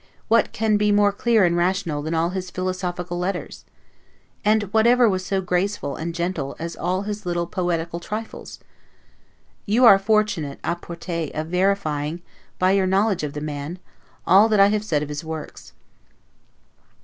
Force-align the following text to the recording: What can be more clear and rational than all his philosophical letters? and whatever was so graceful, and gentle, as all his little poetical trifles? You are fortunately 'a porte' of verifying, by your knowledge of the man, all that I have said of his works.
What 0.29 0.51
can 0.51 0.77
be 0.77 0.91
more 0.91 1.11
clear 1.11 1.45
and 1.45 1.55
rational 1.55 2.01
than 2.01 2.15
all 2.15 2.31
his 2.31 2.49
philosophical 2.49 3.19
letters? 3.19 3.65
and 4.43 4.63
whatever 4.73 5.07
was 5.07 5.23
so 5.23 5.41
graceful, 5.43 5.95
and 5.95 6.15
gentle, 6.15 6.55
as 6.57 6.75
all 6.75 7.03
his 7.03 7.23
little 7.23 7.45
poetical 7.45 7.99
trifles? 7.99 8.57
You 9.67 9.85
are 9.85 9.99
fortunately 9.99 10.59
'a 10.63 10.75
porte' 10.77 11.35
of 11.35 11.47
verifying, 11.49 12.23
by 12.57 12.71
your 12.71 12.87
knowledge 12.87 13.21
of 13.21 13.33
the 13.33 13.41
man, 13.41 13.77
all 14.25 14.49
that 14.49 14.59
I 14.59 14.69
have 14.69 14.83
said 14.83 15.03
of 15.03 15.09
his 15.09 15.23
works. 15.23 15.71